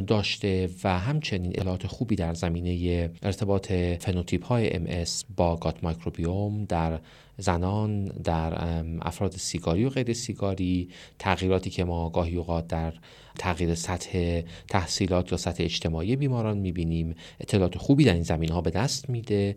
داشته 0.07 0.69
و 0.85 0.99
همچنین 0.99 1.53
اطلاعات 1.55 1.87
خوبی 1.87 2.17
در 2.17 2.35
زمینه 2.35 3.11
ارتباط 3.23 3.73
فنوتیپ 3.73 4.45
های 4.45 4.77
ام 4.77 5.05
با 5.37 5.57
گات 5.57 5.85
مایکروبیوم 5.85 6.65
در 6.65 7.01
زنان 7.39 8.05
در 8.05 8.83
افراد 9.03 9.33
سیگاری 9.33 9.85
و 9.85 9.89
غیر 9.89 10.13
سیگاری 10.13 10.89
تغییراتی 11.19 11.71
که 11.71 11.85
ما 11.85 12.11
گاهی 12.11 12.37
اوقات 12.37 12.67
در 12.69 12.93
تغییر 13.39 13.75
سطح 13.75 14.43
تحصیلات 14.69 15.33
یا 15.33 15.39
سطح 15.39 15.65
اجتماعی 15.65 16.17
بیماران 16.17 16.59
می‌بینیم 16.59 17.15
اطلاعات 17.41 17.79
خوبی 17.79 18.05
در 18.05 18.15
این 18.15 18.23
زمین 18.23 18.51
ها 18.51 18.61
به 18.61 18.71
دست 18.71 19.11
میده 19.11 19.57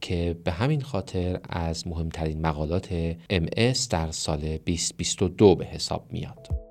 که 0.00 0.36
به 0.44 0.52
همین 0.52 0.80
خاطر 0.80 1.40
از 1.48 1.86
مهمترین 1.86 2.40
مقالات 2.40 3.12
MS 3.12 3.88
در 3.90 4.10
سال 4.10 4.40
2022 4.40 5.54
به 5.54 5.64
حساب 5.64 6.06
میاد. 6.10 6.69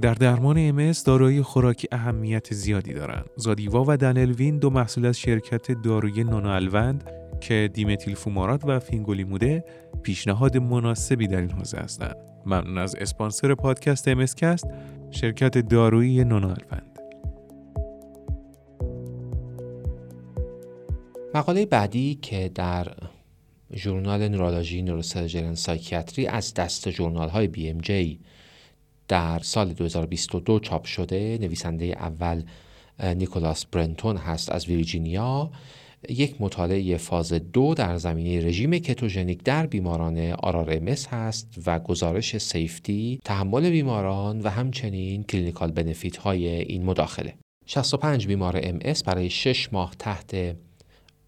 در 0.00 0.14
درمان 0.14 0.58
امس 0.58 1.04
داروی 1.04 1.42
خوراکی 1.42 1.88
اهمیت 1.92 2.54
زیادی 2.54 2.92
دارند. 2.92 3.26
زادیوا 3.36 3.84
و 3.88 3.96
دنلوین 3.96 4.58
دو 4.58 4.70
محصول 4.70 5.06
از 5.06 5.18
شرکت 5.18 5.72
داروی 5.72 6.24
نانوالوند 6.24 7.10
که 7.40 7.70
دیمتیل 7.74 8.14
فومارات 8.14 8.64
و 8.64 8.78
فینگولیموده 8.78 9.64
پیشنهاد 10.02 10.56
مناسبی 10.56 11.26
در 11.26 11.40
این 11.40 11.50
حوزه 11.50 11.78
هستند. 11.78 12.16
ممنون 12.46 12.78
از 12.78 12.94
اسپانسر 12.94 13.54
پادکست 13.54 14.08
امسکست 14.08 14.66
شرکت 15.10 15.58
دارویی 15.58 16.24
نانوالوند. 16.24 16.98
مقاله 21.34 21.66
بعدی 21.66 22.18
که 22.22 22.50
در 22.54 22.86
Journal 23.74 24.28
Neurology 24.28 24.82
Neurosurgery 24.82 25.54
Psychiatry 25.54 26.26
از 26.26 26.54
دسته 26.54 26.90
ژورنال 26.90 27.28
های 27.28 27.74
BMJ 27.74 28.20
در 29.08 29.38
سال 29.38 29.72
2022 29.72 30.60
چاپ 30.60 30.84
شده 30.84 31.38
نویسنده 31.40 31.84
اول 31.84 32.42
نیکولاس 33.16 33.66
برنتون 33.66 34.16
هست 34.16 34.52
از 34.52 34.66
ویرجینیا. 34.66 35.50
یک 36.08 36.40
مطالعه 36.40 36.96
فاز 36.96 37.32
دو 37.32 37.74
در 37.74 37.96
زمینه 37.96 38.46
رژیم 38.46 38.78
کتوژنیک 38.78 39.42
در 39.42 39.66
بیماران 39.66 40.18
RRMS 40.32 41.06
هست 41.06 41.48
و 41.66 41.78
گزارش 41.78 42.38
safety 42.38 43.20
تحمل 43.24 43.70
بیماران 43.70 44.40
و 44.40 44.48
همچنین 44.48 45.22
clinical 45.22 45.70
benefit 45.70 46.16
های 46.16 46.48
این 46.48 46.84
مداخله. 46.84 47.34
65 47.66 48.26
بیمار 48.26 48.60
MS 48.62 48.78
برای 49.06 49.30
6 49.30 49.72
ماه 49.72 49.94
تحت 49.98 50.56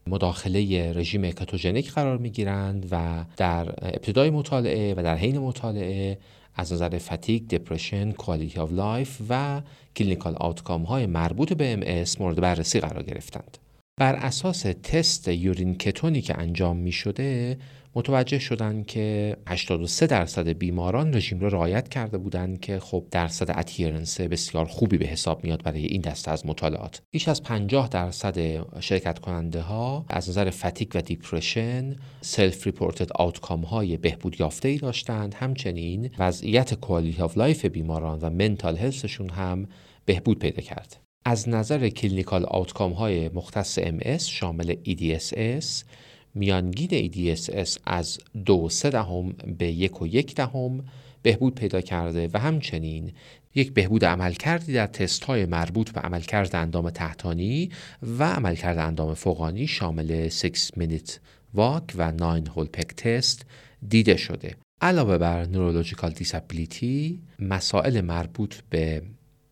مداخله 0.06 0.92
رژیم 0.92 1.30
کتوژنیک 1.30 1.92
قرار 1.92 2.18
می 2.18 2.30
گیرند 2.30 2.88
و 2.90 3.24
در 3.36 3.74
ابتدای 3.82 4.30
مطالعه 4.30 4.94
و 4.94 5.02
در 5.02 5.16
حین 5.16 5.38
مطالعه 5.38 6.18
از 6.60 6.72
نظر 6.72 6.98
fatigue، 6.98 7.48
depression، 7.48 8.12
quality 8.12 8.60
of 8.60 8.72
life 8.72 9.20
و 9.28 9.62
clinical 9.96 10.36
outcome 10.36 10.82
های 10.82 11.06
مربوط 11.06 11.52
به 11.52 11.72
MS 11.72 12.04
مورد 12.20 12.40
بررسی 12.40 12.80
قرار 12.80 13.02
گرفتند. 13.02 13.58
بر 14.00 14.14
اساس 14.14 14.62
تست 14.62 15.28
urine 15.28 15.74
ketone 15.74 16.15
ی 16.15 16.22
که 16.22 16.38
انجام 16.38 16.76
می 16.76 16.92
شده 16.92 17.58
متوجه 17.94 18.38
شدند 18.38 18.86
که 18.86 19.36
83 19.48 20.06
درصد 20.06 20.48
بیماران 20.48 21.14
رژیم 21.14 21.40
را 21.40 21.48
رعایت 21.48 21.88
کرده 21.88 22.18
بودند 22.18 22.60
که 22.60 22.78
خب 22.78 23.04
درصد 23.10 23.50
adherence 23.58 24.20
بسیار 24.20 24.64
خوبی 24.64 24.98
به 24.98 25.06
حساب 25.06 25.44
میاد 25.44 25.62
برای 25.62 25.86
این 25.86 26.00
دسته 26.00 26.30
از 26.30 26.46
مطالعات. 26.46 27.02
بیش 27.10 27.28
از 27.28 27.42
50 27.42 27.88
درصد 27.88 28.38
شرکت 28.80 29.18
کننده 29.18 29.60
ها 29.60 30.04
از 30.08 30.28
نظر 30.28 30.50
fatigue 30.50 30.90
و 30.94 31.02
depression 31.02 31.96
self 32.20 32.66
reported 32.66 33.12
outcome 33.14 33.60
های 33.60 33.96
بهبود 33.96 34.40
یافته 34.40 34.68
ای 34.68 34.78
داشتند. 34.78 35.34
همچنین 35.34 36.10
وضعیت 36.18 36.74
quality 36.74 37.22
of 37.22 37.36
life 37.36 37.64
بیماران 37.64 38.18
و 38.18 38.30
mental 38.30 38.76
health 38.76 39.09
شون 39.09 39.30
هم 39.30 39.68
بهبود 40.04 40.38
پیدا 40.38 40.62
کرد. 40.62 40.96
از 41.24 41.48
نظر 41.48 41.88
clinical 41.88 42.44
outcome 42.48 42.92
های 42.92 43.28
مختص 43.28 43.78
MS 43.78 44.22
شامل 44.22 44.74
EDSS 44.86 45.84
میانگین 46.34 47.10
EDSS 47.10 47.78
از 47.86 48.18
دو 48.44 48.68
سه 48.68 48.90
دهم 48.90 49.32
به 49.58 49.66
یک 49.72 50.02
و 50.02 50.06
یک 50.06 50.34
دهم 50.34 50.84
بهبود 51.22 51.54
پیدا 51.54 51.80
کرده 51.80 52.28
و 52.32 52.38
همچنین 52.38 53.12
یک 53.54 53.72
بهبود 53.72 54.04
عملکردی 54.04 54.72
در 54.72 54.86
تست 54.86 55.24
های 55.24 55.46
مربوط 55.46 55.90
به 55.90 56.00
عملکرد 56.00 56.56
اندام 56.56 56.90
تحتانی 56.90 57.70
و 58.18 58.24
عملکرد 58.24 58.78
اندام 58.78 59.14
فوقانی 59.14 59.66
شامل 59.66 60.28
6 60.28 60.70
Minute 60.78 61.10
Walk 61.56 61.92
و 61.96 62.12
9 62.12 62.44
Hole 62.44 62.78
Peg 62.78 62.94
test 62.96 63.46
دیده 63.88 64.16
شده. 64.16 64.54
علاوه 64.80 65.18
بر 65.18 65.46
neurological 65.46 66.10
disability 66.10 67.20
مسائل 67.38 68.00
مربوط 68.00 68.54
به 68.70 69.02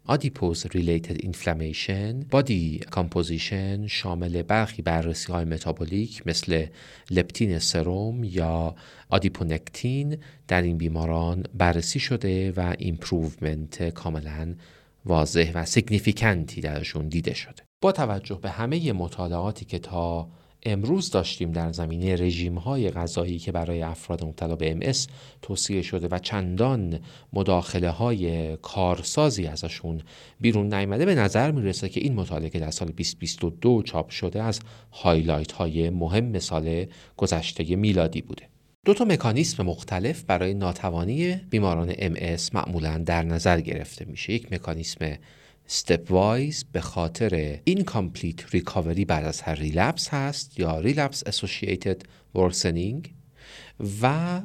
adipose 0.08 0.66
related 0.66 1.16
inflammation 1.20 2.20
body 2.20 2.78
composition 2.90 3.86
شامل 3.86 4.42
برخی 4.42 4.82
بررسی 4.82 5.32
های 5.32 5.44
متابولیک 5.44 6.26
مثل 6.26 6.66
leptin 7.10 7.58
سروم 7.58 8.24
یا 8.24 8.74
adiponectin 9.08 10.18
در 10.48 10.62
این 10.62 10.78
بیماران 10.78 11.44
بررسی 11.54 12.00
شده 12.00 12.52
و 12.52 12.74
improvement 12.78 13.88
کاملا 13.88 14.54
واضح 15.04 15.52
و 15.54 15.64
significant 15.64 16.52
ی 16.52 16.60
درشون 16.60 17.08
دیده 17.08 17.34
شده. 17.34 17.62
با 17.80 17.92
توجه 17.92 18.38
به 18.42 18.50
همه 18.50 18.92
مطالعاتی 18.92 19.64
که 19.64 19.78
تا 19.78 20.28
امروز 20.62 21.10
داشتیم 21.10 21.52
در 21.52 21.72
زمینه 21.72 22.16
رژیم 22.16 22.58
های 22.58 22.90
غذایی 22.90 23.38
که 23.38 23.52
برای 23.52 23.82
افراد 23.82 24.24
مبتلا 24.24 24.56
به 24.56 24.72
MS 24.72 24.92
توصیه 25.42 25.82
شده 25.82 26.08
و 26.10 26.18
چندان 26.18 27.00
مداخله 27.32 27.90
های 27.90 28.56
کارسازی 28.56 29.46
ازشون 29.46 30.00
بیرون 30.40 30.74
نیامده 30.74 31.04
به 31.04 31.14
نظر 31.14 31.50
می‌رسه 31.50 31.88
که 31.88 32.00
این 32.00 32.14
مطالعه 32.14 32.50
که 32.50 32.58
در 32.58 32.70
سال 32.70 32.88
2022 32.88 33.82
چاپ 33.82 34.10
شده 34.10 34.42
از 34.42 34.60
highlight 34.92 35.52
های 35.52 35.90
مهم 35.90 36.38
سال 36.38 36.86
گذشته 37.16 37.76
میلادی 37.76 38.22
بوده. 38.22 38.48
دو 38.84 38.94
تا 38.94 39.04
مکانیسم 39.04 39.62
مختلف 39.62 40.22
برای 40.22 40.54
ناتوانی 40.54 41.34
بیماران 41.50 41.92
MS 41.92 42.54
معمولا 42.54 42.98
در 42.98 43.22
نظر 43.22 43.60
گرفته 43.60 44.04
میشه. 44.04 44.32
یک 44.32 44.52
مکانیسم 44.52 45.16
step 45.70 46.10
wise 46.10 46.64
به 46.72 46.80
خاطر 46.80 47.58
incomplete 47.70 48.56
recovery 48.56 49.04
بعد 49.06 49.24
از 49.24 49.40
هر 49.40 49.54
relapse 49.54 50.08
هست 50.08 50.60
یا 50.60 50.82
relapse 50.82 51.18
associated 51.18 51.96
worsening 52.36 53.08
و 54.02 54.40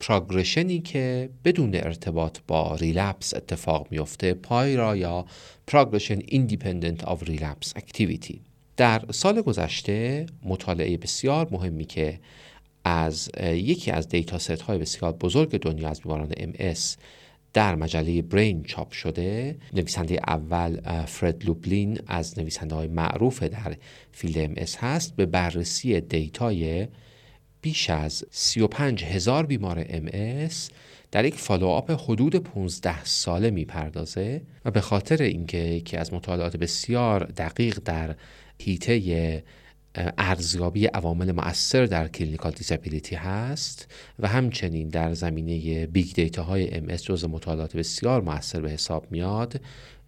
progression 0.00 0.73
ی 0.73 0.80
که 0.80 1.30
بدون 1.44 1.74
ارتباط 1.74 2.38
با 2.46 2.74
relapse 2.74 3.34
اتفاق 3.34 3.86
میفته 3.90 4.34
PIRA 4.34 4.96
یا 4.96 5.26
progression 5.66 6.18
independent 6.26 7.04
of 7.04 7.22
relapse 7.22 7.72
activity 7.76 8.40
در 8.76 9.04
سال 9.10 9.40
گذشته 9.40 10.26
مطالعه 10.44 10.96
بسیار 10.96 11.48
مهمی 11.50 11.84
که 11.84 12.20
از 12.84 13.30
یکی 13.40 13.90
از 13.90 14.08
data 14.08 14.38
set 14.38 14.50
های 14.50 14.78
بسیار 14.78 15.12
بزرگ 15.12 15.60
دنیا 15.60 15.88
از 15.88 16.00
بیماران 16.00 16.32
MS 16.32 16.96
در 17.52 17.74
مجله 17.74 18.22
Brain 18.22 18.62
چاپ 18.62 18.92
شده 18.92 19.56
نویسنده 19.72 20.20
اول 20.26 21.04
فرد 21.06 21.44
لوبلین 21.44 22.00
از 22.06 22.38
نویسنده 22.38 22.74
های 22.74 22.88
معروف 22.88 23.42
در 23.42 23.76
field 24.12 24.38
MS 24.38 24.54
هست. 24.80 25.16
به 25.16 25.26
بررسی 25.26 26.00
data 26.00 26.70
ی 26.70 26.88
بیش 27.60 27.90
از 27.90 28.24
35 28.30 29.04
هزار 29.04 29.46
بیمار 29.46 29.86
MS 29.88 30.08
در 31.10 31.24
یک 31.24 31.34
follow-up 31.34 31.90
حدود 31.90 32.36
15 32.36 33.04
ساله 33.04 33.50
می‌پردازه 33.50 34.42
و 34.64 34.70
به 34.70 34.80
خاطر 34.80 35.22
اینکه 35.22 35.58
یکی 35.58 35.96
از 35.96 36.12
مطالعات 36.14 36.56
بسیار 36.56 37.24
دقیق 37.24 37.78
در 37.84 38.16
حیطه 38.58 39.42
ارزیابی 39.94 40.86
عوامل 40.86 41.32
مؤثر 41.32 41.86
در 41.86 42.08
clinical 42.08 42.52
disability 42.52 43.14
هست 43.14 43.94
و 44.18 44.28
همچنین 44.28 44.88
در 44.88 45.14
زمینه 45.14 45.86
big 45.86 46.14
data 46.14 46.42
های 46.42 46.74
MS 46.74 46.86
جزء 46.86 47.24
مطالعات 47.24 47.76
بسیار 47.76 48.20
مؤثر 48.20 48.60
به 48.60 48.70
حساب 48.70 49.06
میاد 49.10 49.60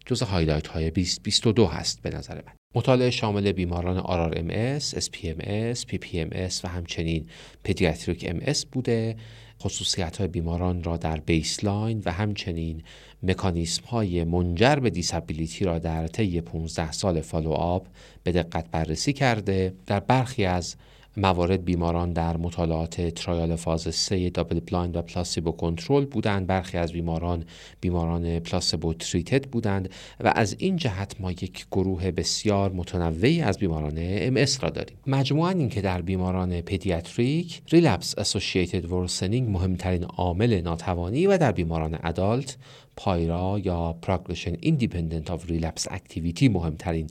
جز 0.06 0.22
highlight 0.22 0.66
های 0.66 0.90
2022 0.90 1.66
هست 1.66 2.02
به 2.02 2.10
نظر 2.10 2.34
من. 2.34 2.52
مطالعه 2.74 3.10
شامل 3.10 3.52
بیماران 3.52 3.98
آرار 3.98 4.34
ام 4.36 4.50
اس، 4.50 4.94
اس 4.94 5.10
پی 5.10 5.28
ام 5.28 5.36
اس، 5.40 5.86
پی 5.86 5.98
پی 5.98 6.20
ام 6.20 6.28
اس 6.32 6.64
و 6.64 6.68
همچنین 6.68 7.26
pediatric 7.64 8.36
MS 8.42 8.66
بوده. 8.66 9.16
خصوصیت 9.62 10.16
های 10.16 10.28
بیماران 10.28 10.82
را 10.84 10.96
در 10.96 11.16
baseline 11.16 12.02
و 12.04 12.12
همچنین 12.12 12.82
مکانیسم 13.22 13.84
های 13.84 14.24
منجر 14.24 14.76
به 14.76 14.90
disability 14.90 15.64
را 15.64 15.78
در 15.78 16.06
طی 16.06 16.40
15 16.40 16.92
سال 16.92 17.20
follow-up 17.20 17.86
به 18.22 18.32
دقت 18.32 18.70
بررسی 18.70 19.12
کرده. 19.12 19.74
در 19.86 20.00
برخی 20.00 20.44
از 20.44 20.76
موارد 21.16 21.64
بیماران 21.64 22.12
در 22.12 22.36
مطالعات 22.36 23.00
trial 23.00 23.56
فاز 23.56 23.94
3 23.94 24.30
double 24.30 24.60
blind 24.60 24.96
و 24.96 25.02
placebo 25.02 25.52
control 25.52 26.04
بودند. 26.04 26.46
برخی 26.46 26.78
از 26.78 26.92
بیماران 26.92 27.44
بیماران 27.80 28.40
placebo 28.40 28.94
treated 28.94 29.44
بودند 29.44 29.90
و 30.20 30.32
از 30.36 30.56
این 30.58 30.76
جهت 30.76 31.20
ما 31.20 31.32
یک 31.32 31.66
گروه 31.72 32.10
بسیار 32.10 32.72
متنوعی 32.72 33.42
از 33.42 33.58
بیماران 33.58 33.94
MS 33.98 34.36
را 34.60 34.70
داریم. 34.70 34.96
مجموعا 35.06 35.50
این 35.50 35.68
که 35.68 35.80
در 35.80 36.02
بیماران 36.02 36.60
pediatric 36.60 37.62
relapse 37.68 38.18
associated 38.18 38.92
worsening 38.92 39.50
مهمترین 39.50 40.04
عامل 40.04 40.60
ناتوانی 40.60 41.26
و 41.26 41.38
در 41.38 41.52
بیماران 41.52 41.98
adult 42.02 42.56
PIRA 42.96 43.60
یا 43.64 43.92
progression 44.02 44.56
independent 44.60 45.30
of 45.30 45.50
relapse 45.50 45.86
activity 45.90 46.48
مهمترین 46.48 47.06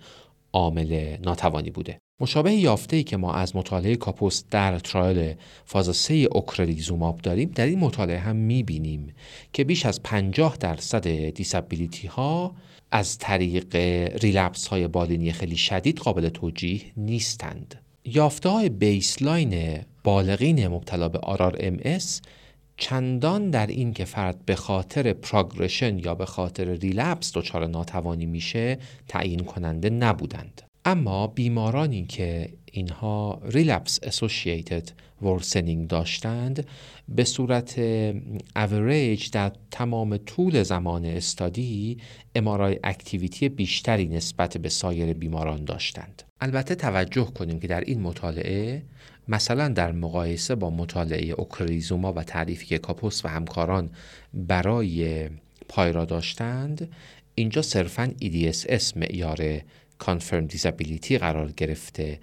عامل 0.54 1.18
ناتوانی 1.24 1.70
بوده. 1.70 2.00
مشابه 2.22 2.54
یافته 2.54 2.96
ای 2.96 3.04
که 3.04 3.18
ما 3.18 3.34
از 3.34 3.56
مطالعه 3.56 3.96
Kappos 3.96 4.44
در 4.52 4.80
trial 4.80 5.36
فاز 5.66 5.98
3 5.98 6.14
ocrelizumab 6.14 7.22
داریم 7.22 7.52
در 7.56 7.66
این 7.66 7.80
مطالعه 7.80 8.20
هم 8.20 8.36
می‌بینیم 8.36 9.14
که 9.54 9.64
بیش 9.64 9.86
از 9.86 10.04
50 10.04 10.58
درصد 10.58 11.08
disability 11.08 12.08
ها 12.08 12.56
از 12.92 13.18
طریق 13.18 13.76
relapse 14.22 14.68
های 14.68 14.88
بالینی 14.88 15.32
خیلی 15.32 15.58
شدید 15.58 15.98
قابل 15.98 16.30
توجیه 16.30 16.82
نیستند. 16.98 17.82
یافته 18.06 18.50
های 18.50 18.70
baseline 18.70 19.80
بالغین 20.04 20.68
مبتلا 20.68 21.10
به 21.10 21.20
RRMS 21.20 22.00
چندان 22.78 23.50
در 23.50 23.68
این 23.68 23.94
که 23.94 24.06
فرد 24.06 24.46
به 24.46 24.56
خاطر 24.56 25.14
progression 25.14 26.00
یا 26.00 26.16
به 26.16 26.26
خاطر 26.26 26.66
relapse 26.66 27.32
دچار 27.34 27.68
ناتوانی 27.68 28.26
میشه 28.26 28.78
تعیین 29.08 29.40
کننده 29.40 29.90
نبودند. 29.90 30.69
اما 30.86 31.28
بیمارانی 31.28 32.06
که 32.06 32.50
اینها 32.72 33.42
relapse 33.46 34.00
associated 34.04 34.90
worsening 35.22 35.88
داشتند 35.88 36.68
به 37.10 37.24
صورت 37.24 37.80
اوریج 38.56 39.32
در 39.32 39.52
تمام 39.72 40.18
طول 40.18 40.64
زمان 40.64 41.06
study 41.06 41.98
MRI 42.36 42.80
activity 42.84 43.50
بیشتری 43.50 44.08
نسبت 44.08 44.58
به 44.58 44.70
سایر 44.70 45.14
بیماران 45.14 45.66
داشتند. 45.66 46.24
البته 46.42 46.76
توجه 46.76 47.26
کنیم 47.26 47.60
که 47.60 47.68
در 47.68 47.82
این 47.82 48.02
مطالعه 48.02 48.84
مثلا 49.28 49.68
در 49.68 49.92
مقایسه 49.92 50.56
با 50.56 50.70
مطالعه 50.70 51.32
ocrelizumab 51.32 52.14
و 52.14 52.24
تعریفی 52.24 52.66
که 52.66 52.78
Kappos 52.78 53.26
و 53.26 53.28
همکاران 53.28 53.90
برای 54.34 55.30
PIRA 55.70 56.06
داشتند 56.06 56.90
اینجا 57.36 57.62
صرفا 57.62 58.12
EDSS 58.22 58.98
معیار 58.98 59.62
confirmed 60.00 60.46
disability 60.46 61.18
قرار 61.18 61.52
گرفته 61.52 62.20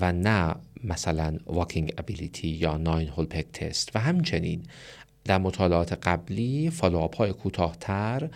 و 0.00 0.12
نه 0.12 0.54
مثلا 0.84 1.38
walking 1.46 1.92
ability 1.98 2.48
یا 2.48 2.76
nine 2.76 3.08
hole 3.08 3.26
peg 3.26 3.52
test 3.52 3.96
و 3.96 3.98
همچنین 3.98 4.62
در 5.24 5.38
مطالعات 5.38 5.92
قبلی 5.92 6.70
follow-up 6.70 7.16
های 7.16 7.32
کوتاهتر 7.32 8.28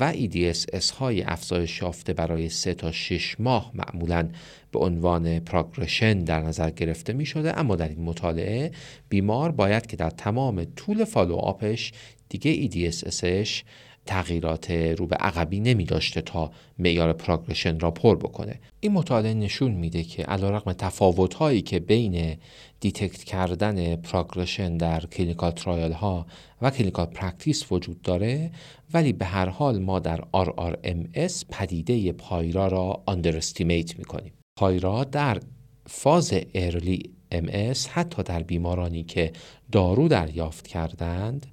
و 0.00 0.12
EDSS 0.12 0.90
های 0.90 1.22
افزایش 1.22 1.82
یافته 1.82 2.12
برای 2.12 2.48
3 2.48 2.74
تا 2.74 2.92
6 2.92 3.36
ماه 3.40 3.72
معمولا 3.74 4.28
به 4.72 4.78
عنوان 4.78 5.40
progression 5.40 6.18
در 6.18 6.40
نظر 6.40 6.70
گرفته 6.70 7.12
می 7.12 7.26
شده 7.26 7.58
اما 7.58 7.76
در 7.76 7.88
این 7.88 8.02
مطالعه 8.02 8.70
بیمار 9.08 9.50
باید 9.50 9.86
که 9.86 9.96
در 9.96 10.10
تمام 10.10 10.64
طول 10.64 11.04
follow-up 11.04 11.76
ش 11.76 11.92
دیگه 12.28 12.68
EDSS 12.68 13.31
ش 13.31 13.62
تغییرات 14.08 14.70
رو 14.70 15.06
به 15.06 15.16
عقبی 15.16 15.60
نمی 15.60 15.84
داشته 15.84 16.20
تا 16.20 16.50
معیار 16.78 17.12
progression 17.12 17.78
را 17.80 17.90
پر 17.90 18.16
بکنه. 18.16 18.60
این 18.80 18.92
مطالعه 18.92 19.34
نشون 19.34 19.70
میده 19.70 20.02
که 20.02 20.22
علیرغم 20.22 20.72
تفاوت 20.72 21.34
هایی 21.34 21.62
که 21.62 21.78
بین 21.78 22.36
detect 22.80 23.24
کردن 23.24 23.96
progression 23.96 24.76
در 24.76 25.00
clinical 25.00 25.50
trial 25.50 25.92
ها 25.92 26.26
و 26.62 26.70
clinical 26.70 27.06
practice 27.06 27.72
وجود 27.72 28.02
داره 28.02 28.50
ولی 28.94 29.12
به 29.12 29.24
هر 29.24 29.48
حال 29.48 29.78
ما 29.78 29.98
در 29.98 30.20
RRMS 30.36 31.44
پدیده 31.50 32.12
PIRA 32.12 32.66
را 32.66 33.02
underestimate 33.08 33.98
می‌کنیم. 33.98 34.32
PIRA 34.56 35.04
در 35.04 35.40
فاز 35.86 36.34
early 36.54 37.10
MS 37.32 37.88
حتی 37.88 38.22
در 38.22 38.42
بیمارانی 38.42 39.04
که 39.04 39.32
دارو 39.72 40.08
دریافت 40.08 40.66
کردند 40.66 41.46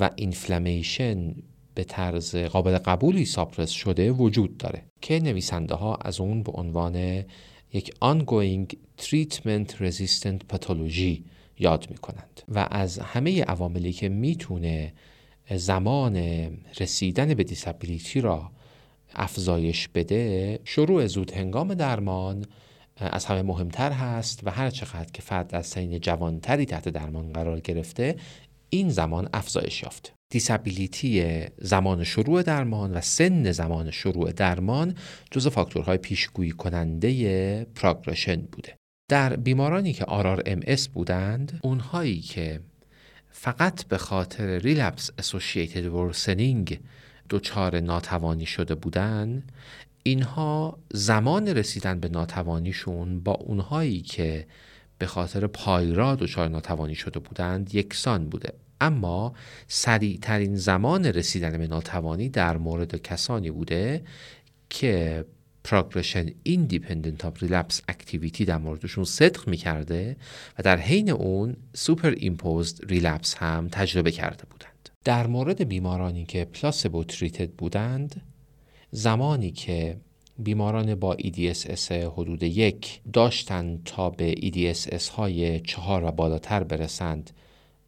و 0.00 0.10
اینفلامیشن 0.16 1.34
به 1.74 1.84
طرز 1.84 2.36
قابل 2.36 2.78
قبولی 2.78 3.24
ساپرس 3.24 3.70
شده 3.70 4.12
وجود 4.12 4.56
داره 4.56 4.82
که 5.00 5.20
نویسنده 5.20 5.74
ها 5.74 5.94
از 5.94 6.20
اون 6.20 6.42
به 6.42 6.52
عنوان 6.52 7.24
یک 7.72 7.94
ongoing 8.04 8.74
treatment 9.02 9.70
resistant 9.70 10.54
pathology 10.54 11.22
یاد 11.58 11.86
می 11.90 11.96
کنند 11.96 12.42
و 12.48 12.68
از 12.70 12.98
همه 12.98 13.42
عواملی 13.42 13.92
که 13.92 14.08
می‌تونه 14.08 14.92
زمان 15.50 16.16
رسیدن 16.80 17.34
به 17.34 17.44
دیسابیلیتی 17.44 18.20
را 18.20 18.50
افزایش 19.14 19.88
بده 19.88 20.58
شروع 20.64 21.06
زود 21.06 21.30
هنگام 21.30 21.74
درمان 21.74 22.46
از 22.96 23.24
همه 23.24 23.42
مهمتر 23.42 23.92
هست 23.92 24.40
و 24.44 24.50
هر 24.50 24.70
چقدر 24.70 25.10
که 25.12 25.22
فرد 25.22 25.46
در 25.46 25.62
سین 25.62 26.00
جوانتری 26.00 26.66
تحت 26.66 26.88
درمان 26.88 27.32
قرار 27.32 27.60
گرفته 27.60 28.16
این 28.70 28.88
زمان 28.88 29.28
افزایش 29.32 29.82
یافته. 29.82 30.10
disability 30.30 31.44
زمان 31.58 32.04
شروع 32.04 32.42
درمان 32.42 32.92
و 32.92 33.00
سن 33.00 33.52
زمان 33.52 33.90
شروع 33.90 34.32
درمان 34.32 34.94
جز 35.30 35.48
فاکتورهای 35.48 35.98
پیشگویی 35.98 36.50
کننده 36.50 37.64
progression 37.64 38.36
بوده. 38.36 38.76
در 39.08 39.36
بیمارانی 39.36 39.92
که 39.92 40.04
RRMS 40.04 40.88
بودند 40.88 41.60
اونهایی 41.62 42.20
که 42.20 42.60
فقط 43.30 43.84
به 43.84 43.98
خاطر 43.98 44.58
relapse 44.58 45.10
associated 45.18 45.86
worsening 45.86 46.80
دچار 47.30 47.80
ناتوانی 47.80 48.46
شده 48.46 48.74
بودند 48.74 49.52
اینها 50.02 50.78
زمان 50.92 51.48
رسیدن 51.48 52.00
به 52.00 52.08
ناتوانیشون 52.08 53.20
با 53.20 53.32
اونهایی 53.32 54.00
که 54.00 54.46
به 54.98 55.06
خاطر 55.06 55.46
پایرا 55.46 56.14
دچار 56.14 56.48
ناتوانی 56.48 56.94
شده 56.94 57.18
بودند 57.18 57.74
یکسان 57.74 58.28
بوده. 58.28 58.52
اما 58.86 59.32
سریعترین 59.68 60.56
زمان 60.56 61.04
رسیدن 61.04 61.58
به 61.58 61.66
ناتوانی 61.66 62.28
در 62.28 62.56
مورد 62.56 63.02
کسانی 63.02 63.50
بوده 63.50 64.02
که 64.70 65.24
progression 65.68 66.26
independent 66.48 67.20
of 67.24 67.42
relapse 67.42 67.80
activity 67.92 68.44
در 68.46 68.58
موردشون 68.58 69.04
صدق 69.04 69.48
می‌کرده 69.48 70.16
و 70.58 70.62
در 70.62 70.76
حین 70.76 71.10
اون 71.10 71.56
سوپر 71.74 72.14
ایمپوزد 72.16 72.90
ریلپس 72.90 73.34
هم 73.34 73.68
تجربه 73.72 74.10
کرده 74.10 74.44
بودند. 74.50 74.88
در 75.04 75.26
مورد 75.26 75.68
بیمارانی 75.68 76.24
که 76.24 76.44
پلاسبو 76.44 77.04
تریتد 77.04 77.50
بودند 77.50 78.22
زمانی 78.90 79.50
که 79.50 79.96
بیماران 80.38 80.94
با 80.94 81.16
EDSS 81.16 81.92
حدود 81.92 82.42
یک 82.42 83.00
داشتند 83.12 83.82
تا 83.84 84.10
به 84.10 84.34
EDSS 84.34 85.08
های 85.08 85.60
چهار 85.60 86.04
و 86.04 86.10
بالاتر 86.10 86.64
برسند 86.64 87.30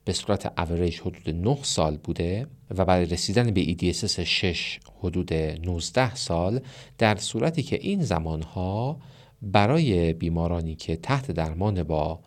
به 0.07 0.12
صورت 0.12 0.53
اوریج 0.59 1.01
حدود 1.01 1.31
9 1.31 1.59
سال 1.62 1.97
بوده 1.97 2.47
و 2.71 2.85
برای 2.85 3.07
رسیدن 3.07 3.51
به 3.51 3.64
EDSS 3.64 4.21
6 4.21 4.81
حدود 5.03 5.35
19 5.35 6.14
سال 6.14 6.61
در 6.99 7.16
صورتی 7.16 7.62
که 7.62 7.79
این 7.83 8.03
زمانها 8.03 9.01
برای 9.42 10.12
بیمارانی 10.12 10.75
که 10.75 10.97
تحت 10.97 11.31
درمان 11.31 11.83
با 11.83 12.21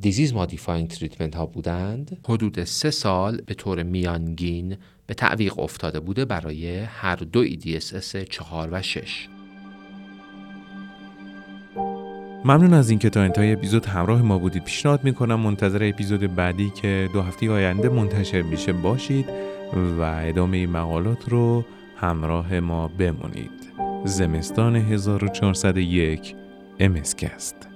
disease 0.00 0.34
modifying 0.34 0.88
treatment 0.88 1.36
ها 1.36 1.46
بودند 1.46 2.18
حدود 2.28 2.64
سه 2.64 2.90
سال 2.90 3.40
به 3.40 3.54
طور 3.54 3.82
میانگین 3.82 4.76
به 5.06 5.14
تعویق 5.14 5.58
افتاده 5.58 6.00
بوده 6.00 6.24
برای 6.24 6.78
هر 6.78 7.16
دو 7.16 7.46
EDSS 7.46 8.16
4 8.30 8.68
و 8.72 8.82
6 8.82 9.28
ممنون 12.46 12.74
از 12.74 12.90
اینکه 12.90 13.10
تا 13.10 13.20
انتهای 13.20 13.52
اپیزود 13.52 13.86
همراه 13.86 14.22
ما 14.22 14.38
بودید. 14.38 14.64
پیشنهاد 14.64 15.04
می‌کنم 15.04 15.40
منتظر 15.40 15.88
اپیزود 15.88 16.34
بعدی 16.34 16.70
که 16.70 17.08
دو 17.12 17.22
هفته 17.22 17.50
آینده 17.50 17.88
منتشر 17.88 18.42
میشه 18.42 18.72
باشید 18.72 19.26
و 19.98 20.02
ادامه 20.02 20.66
مقالات 20.66 21.28
رو 21.28 21.64
همراه 21.96 22.60
ما 22.60 22.88
بمونید. 22.88 23.50
زمستان 24.04 24.76
1401 24.76 26.34
امسکست 26.80 27.73